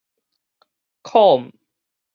[1.03, 1.51] 苦毋